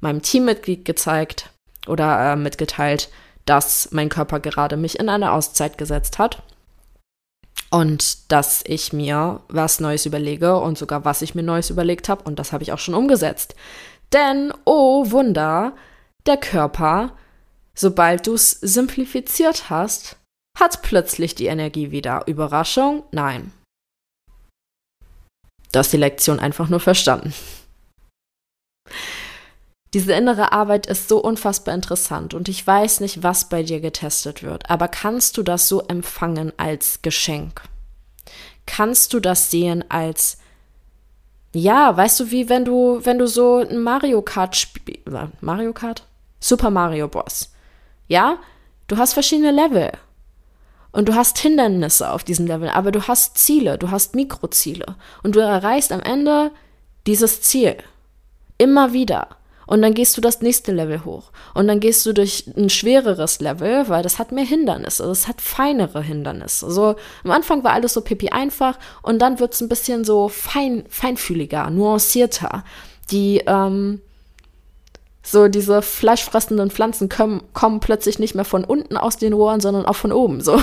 [0.00, 1.50] meinem Teammitglied gezeigt
[1.86, 3.08] oder äh, mitgeteilt,
[3.44, 6.42] dass mein Körper gerade mich in eine Auszeit gesetzt hat
[7.70, 12.24] und dass ich mir was Neues überlege und sogar was ich mir Neues überlegt habe
[12.24, 13.54] und das habe ich auch schon umgesetzt.
[14.12, 15.74] Denn, oh Wunder,
[16.26, 17.12] der Körper,
[17.74, 20.16] sobald du es simplifiziert hast,
[20.56, 22.26] hat plötzlich die Energie wieder.
[22.26, 23.04] Überraschung?
[23.12, 23.52] Nein.
[25.72, 27.32] Du hast die Lektion einfach nur verstanden.
[29.94, 34.42] Diese innere Arbeit ist so unfassbar interessant und ich weiß nicht, was bei dir getestet
[34.42, 37.62] wird, aber kannst du das so empfangen als Geschenk?
[38.66, 40.38] Kannst du das sehen als
[41.54, 45.06] ja, weißt du, wie wenn du wenn du so ein Mario Kart spielst,
[45.40, 46.04] Mario Kart?
[46.40, 47.52] Super Mario Bros.
[48.08, 48.38] Ja?
[48.88, 49.92] Du hast verschiedene Level.
[50.96, 55.36] Und du hast Hindernisse auf diesen Level, aber du hast Ziele, du hast Mikroziele und
[55.36, 56.52] du erreichst am Ende
[57.06, 57.76] dieses Ziel.
[58.56, 59.28] Immer wieder.
[59.66, 61.32] Und dann gehst du das nächste Level hoch.
[61.52, 65.02] Und dann gehst du durch ein schwereres Level, weil das hat mehr Hindernisse.
[65.02, 66.70] Das hat feinere Hindernisse.
[66.70, 70.30] So, am Anfang war alles so pipi einfach und dann wird es ein bisschen so
[70.30, 72.64] fein, feinfühliger, nuancierter.
[73.10, 74.00] Die, ähm,
[75.26, 79.84] so diese fleischfressenden Pflanzen kommen, kommen plötzlich nicht mehr von unten aus den Rohren, sondern
[79.86, 80.40] auch von oben.
[80.40, 80.62] So.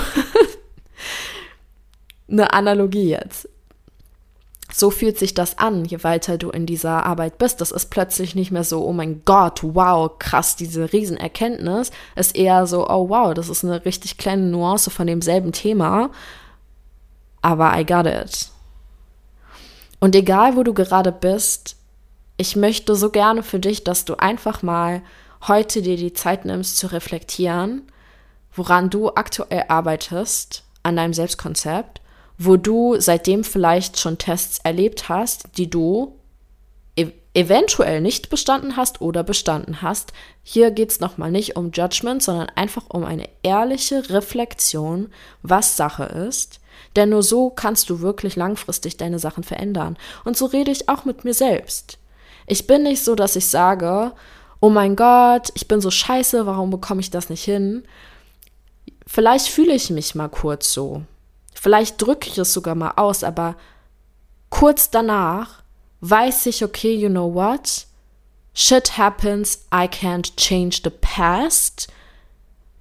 [2.28, 3.48] Eine Analogie jetzt
[4.76, 7.60] so fühlt sich das an, je weiter du in dieser Arbeit bist.
[7.60, 11.92] Das ist plötzlich nicht mehr so, oh mein Gott, wow, krass, diese Riesenerkenntnis.
[12.16, 16.10] Ist eher so, oh wow, das ist eine richtig kleine Nuance von demselben Thema.
[17.40, 18.48] Aber I got it.
[20.00, 21.76] Und egal, wo du gerade bist,
[22.36, 25.02] ich möchte so gerne für dich, dass du einfach mal
[25.46, 27.82] heute dir die Zeit nimmst zu reflektieren,
[28.52, 32.00] woran du aktuell arbeitest an deinem Selbstkonzept
[32.38, 36.18] wo du seitdem vielleicht schon Tests erlebt hast, die du
[36.96, 40.12] ev eventuell nicht bestanden hast oder bestanden hast.
[40.44, 45.10] Hier geht es nochmal nicht um Judgment, sondern einfach um eine ehrliche Reflexion,
[45.42, 46.60] was Sache ist.
[46.94, 49.96] Denn nur so kannst du wirklich langfristig deine Sachen verändern.
[50.24, 51.98] Und so rede ich auch mit mir selbst.
[52.46, 54.12] Ich bin nicht so, dass ich sage,
[54.60, 57.84] oh mein Gott, ich bin so scheiße, warum bekomme ich das nicht hin?
[59.06, 61.02] Vielleicht fühle ich mich mal kurz so.
[61.54, 63.56] Vielleicht drücke ich es sogar mal aus, aber
[64.50, 65.62] kurz danach
[66.00, 67.86] weiß ich, okay, you know what?
[68.54, 71.88] Shit happens, I can't change the past.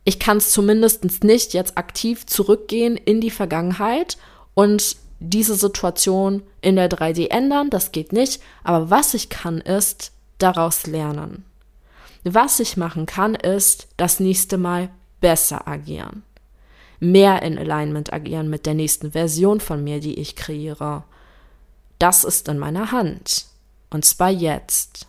[0.04, 4.18] Ich kann es zumindest nicht jetzt aktiv zurückgehen in die Vergangenheit
[4.54, 4.98] und
[5.30, 8.42] diese Situation in der 3D ändern, das geht nicht.
[8.64, 11.46] Aber was ich kann, ist daraus lernen.
[12.24, 16.24] Was ich machen kann, ist das nächste Mal besser agieren
[17.04, 21.04] mehr in Alignment agieren mit der nächsten Version von mir, die ich kreiere.
[22.00, 23.46] Das ist in meiner Hand.
[23.90, 25.08] Und zwar jetzt.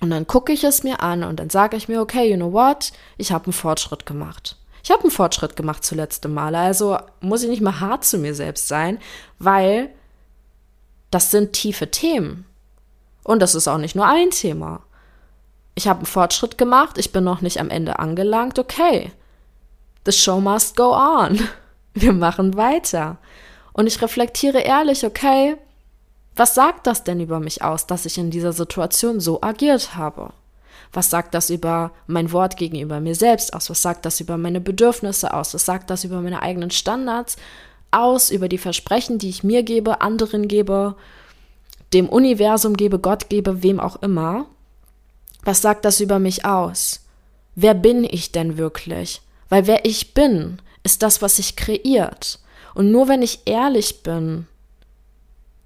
[0.00, 2.52] Und dann gucke ich es mir an und dann sage ich mir, okay, you know
[2.52, 2.92] what?
[3.16, 4.56] Ich habe einen Fortschritt gemacht.
[4.84, 6.58] Ich habe einen Fortschritt gemacht zuletzt Male.
[6.58, 8.98] Also muss ich nicht mal hart zu mir selbst sein,
[9.38, 9.88] weil
[11.10, 12.44] das sind tiefe Themen.
[13.22, 14.82] Und das ist auch nicht nur ein Thema.
[15.74, 19.10] Ich habe einen Fortschritt gemacht, ich bin noch nicht am Ende angelangt, okay.
[20.04, 21.40] The show must go on.
[21.94, 23.16] Wir machen weiter.
[23.72, 25.56] Und ich reflektiere ehrlich, okay,
[26.36, 30.32] was sagt das denn über mich aus, dass ich in dieser Situation so agiert habe?
[30.94, 33.68] Was sagt das über mein Wort gegenüber mir selbst aus?
[33.68, 35.52] Was sagt das über meine Bedürfnisse aus?
[35.52, 37.36] Was sagt das über meine eigenen Standards
[37.90, 38.30] aus?
[38.30, 40.94] Über die Versprechen, die ich mir gebe, anderen gebe,
[41.92, 44.46] dem Universum gebe, Gott gebe, wem auch immer?
[45.42, 47.00] Was sagt das über mich aus?
[47.56, 49.20] Wer bin ich denn wirklich?
[49.48, 52.38] Weil wer ich bin, ist das, was sich kreiert.
[52.74, 54.46] Und nur wenn ich ehrlich bin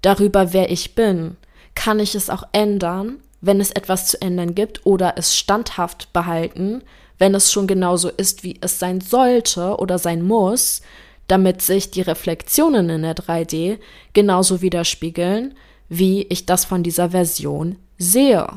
[0.01, 1.37] darüber, wer ich bin,
[1.75, 6.83] kann ich es auch ändern, wenn es etwas zu ändern gibt oder es standhaft behalten,
[7.17, 10.81] wenn es schon genauso ist, wie es sein sollte oder sein muss,
[11.27, 13.79] damit sich die Reflexionen in der 3D
[14.13, 15.55] genauso widerspiegeln,
[15.87, 18.47] wie ich das von dieser Version sehe.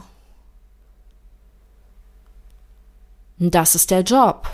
[3.39, 4.49] Das ist der Job.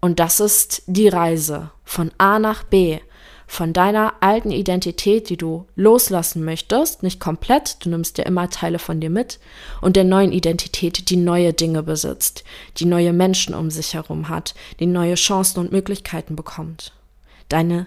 [0.00, 3.00] Und das ist die Reise von A nach B,
[3.46, 8.78] von deiner alten Identität, die du loslassen möchtest, nicht komplett, du nimmst dir immer Teile
[8.78, 9.38] von dir mit,
[9.80, 12.44] und der neuen Identität, die neue Dinge besitzt,
[12.78, 16.92] die neue Menschen um sich herum hat, die neue Chancen und Möglichkeiten bekommt.
[17.48, 17.86] Deine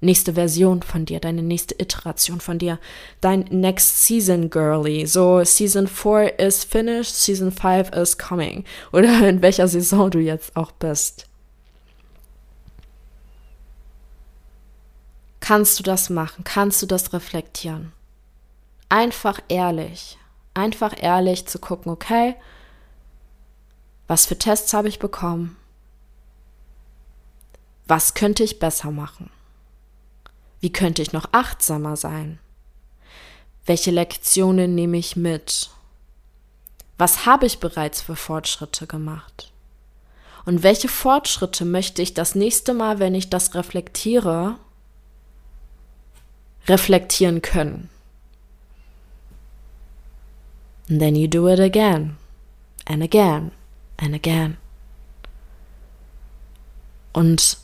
[0.00, 2.78] nächste Version von dir, deine nächste Iteration von dir,
[3.20, 5.06] dein Next Season Girly.
[5.06, 8.64] So, Season 4 is finished, Season 5 is coming.
[8.92, 11.29] Oder in welcher Saison du jetzt auch bist.
[15.50, 16.44] Kannst du das machen?
[16.44, 17.90] Kannst du das reflektieren?
[18.88, 20.16] Einfach ehrlich.
[20.54, 22.36] Einfach ehrlich zu gucken, okay,
[24.06, 25.56] was für Tests habe ich bekommen?
[27.88, 29.28] Was könnte ich besser machen?
[30.60, 32.38] Wie könnte ich noch achtsamer sein?
[33.66, 35.70] Welche Lektionen nehme ich mit?
[36.96, 39.50] Was habe ich bereits für Fortschritte gemacht?
[40.44, 44.56] Und welche Fortschritte möchte ich das nächste Mal, wenn ich das reflektiere,
[46.66, 47.88] reflektieren können?
[50.88, 52.16] And then you do it again
[52.86, 53.52] and again
[53.96, 54.56] and again.
[57.12, 57.58] Und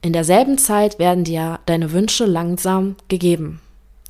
[0.00, 3.60] in derselben Zeit werden dir deine Wünsche langsam gegeben,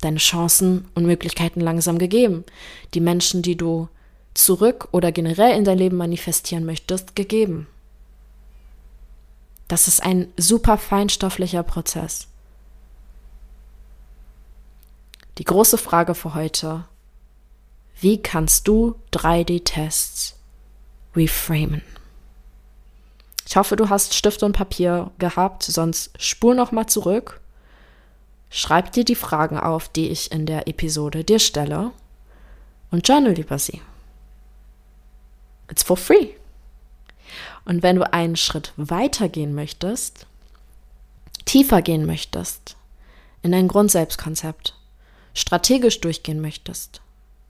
[0.01, 2.45] deine Chancen und Möglichkeiten langsam gegeben,
[2.93, 3.89] die Menschen, die du
[4.33, 7.67] zurück oder generell in dein Leben manifestieren möchtest, gegeben.
[9.67, 12.27] Das ist ein super feinstofflicher Prozess.
[15.39, 16.85] Die große Frage für heute,
[17.99, 20.35] wie kannst du 3D-Tests
[21.15, 21.81] reframen?
[23.47, 27.41] Ich hoffe, du hast Stift und Papier gehabt, sonst spur noch mal zurück.
[28.49, 31.91] Schreib dir die Fragen auf, die ich in der Episode dir stelle
[32.91, 33.81] und journal über sie.
[35.69, 36.29] It's for free.
[37.65, 40.27] Und wenn du einen Schritt weiter gehen möchtest,
[41.45, 42.75] tiefer gehen möchtest,
[43.41, 44.75] in dein Grundselbstkonzept,
[45.33, 47.01] strategisch durchgehen möchtest,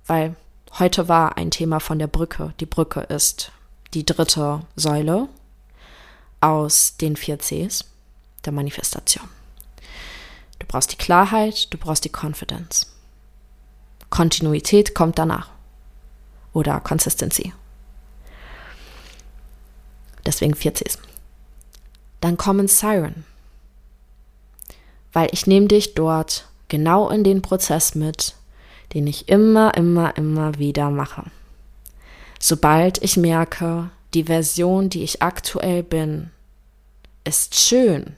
[0.06, 0.36] weil
[0.80, 2.54] heute war ein Thema von der Brücke.
[2.60, 3.52] Die Brücke ist
[3.94, 5.28] die dritte Säule
[6.42, 7.86] aus den vier Cs
[8.46, 9.28] der Manifestation.
[10.60, 12.88] Du brauchst die Klarheit, du brauchst die Confidence.
[14.10, 15.50] Kontinuität kommt danach.
[16.54, 17.52] Oder Consistency.
[20.26, 21.00] Deswegen vier Cs.
[22.22, 23.26] Dann kommen Siren.
[25.12, 28.36] Weil ich nehme dich dort genau in den Prozess mit,
[28.94, 31.24] den ich immer, immer, immer wieder mache.
[32.40, 36.32] Sobald ich merke, die Version, die ich aktuell bin,
[37.24, 38.16] ist schön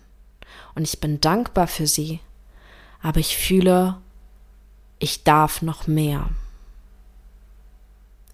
[0.73, 2.19] und ich bin dankbar für sie,
[3.01, 3.97] aber ich fühle,
[4.99, 6.29] ich darf noch mehr.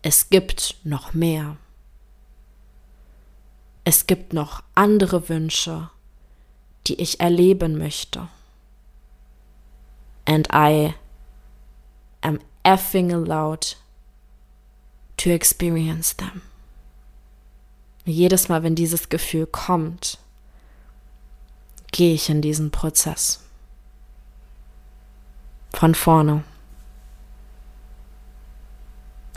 [0.02, 1.58] Es gibt noch mehr.
[3.84, 5.90] Es gibt noch andere Wünsche,
[6.88, 8.28] die ich erleben möchte.
[10.32, 10.96] And I
[12.24, 13.76] am effing allowed
[15.18, 16.42] to experience them.
[18.06, 20.20] Jedes Mal, wenn dieses Gefühl kommt,
[21.92, 23.42] gehe ich in diesen Prozess.
[25.74, 26.46] Von vorne.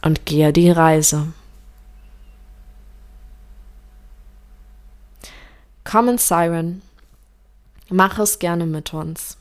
[0.04, 1.32] Und gehe die Reise.
[5.82, 6.82] Common Siren,
[7.88, 9.36] mach es gerne mit uns.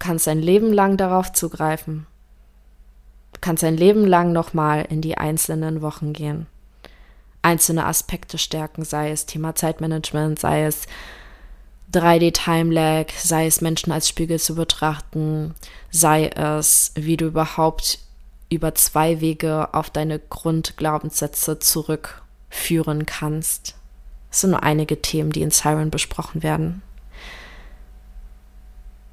[0.00, 2.06] Kannst ein Leben lang darauf zugreifen.
[3.34, 6.46] Du kannst ein Leben lang nochmal in die einzelnen Wochen gehen.
[7.42, 10.86] Einzelne Aspekte stärken, sei es Thema Zeitmanagement, sei es
[11.92, 15.54] 3D-Time-Lag, sei es Menschen als Spiegel zu betrachten,
[15.90, 17.98] sei es, wie du überhaupt
[18.48, 23.76] über zwei Wege auf deine Grundglaubenssätze zurückführen kannst.
[24.30, 26.82] Das sind nur einige Themen, die in Siren besprochen werden.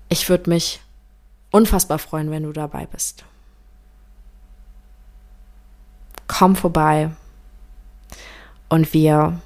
[0.10, 0.82] Ich würde mich
[1.52, 3.26] unfassbar freuen, wenn du dabei bist.
[6.28, 7.12] Komm vorbei
[8.70, 9.40] und wir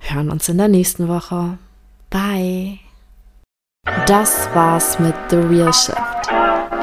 [0.00, 1.58] hören uns in der nächsten Woche.
[2.10, 2.78] Bye.
[4.06, 5.98] Das war's mit The Real Shift.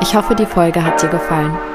[0.02, 1.75] Ich hoffe, die Folge hat dir gefallen.